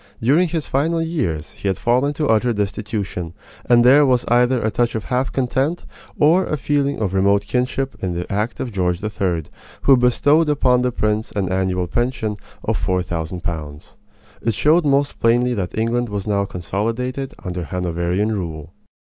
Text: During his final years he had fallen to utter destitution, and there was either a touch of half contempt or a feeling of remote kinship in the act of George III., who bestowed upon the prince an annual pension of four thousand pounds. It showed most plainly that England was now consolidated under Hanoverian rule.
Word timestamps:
During 0.19 0.47
his 0.47 0.65
final 0.65 0.99
years 0.99 1.51
he 1.51 1.67
had 1.67 1.77
fallen 1.77 2.11
to 2.13 2.27
utter 2.27 2.53
destitution, 2.53 3.35
and 3.67 3.85
there 3.85 4.03
was 4.03 4.25
either 4.29 4.59
a 4.59 4.71
touch 4.71 4.95
of 4.95 5.03
half 5.05 5.31
contempt 5.31 5.85
or 6.17 6.43
a 6.47 6.57
feeling 6.57 6.99
of 6.99 7.13
remote 7.13 7.43
kinship 7.43 7.95
in 8.01 8.15
the 8.15 8.25
act 8.31 8.59
of 8.59 8.71
George 8.71 9.03
III., 9.03 9.43
who 9.83 9.95
bestowed 9.95 10.49
upon 10.49 10.81
the 10.81 10.91
prince 10.91 11.31
an 11.33 11.51
annual 11.51 11.85
pension 11.85 12.35
of 12.63 12.79
four 12.79 13.03
thousand 13.03 13.43
pounds. 13.43 13.95
It 14.41 14.55
showed 14.55 14.85
most 14.85 15.19
plainly 15.19 15.53
that 15.53 15.77
England 15.77 16.09
was 16.09 16.25
now 16.25 16.45
consolidated 16.45 17.35
under 17.45 17.65
Hanoverian 17.65 18.31
rule. 18.31 18.73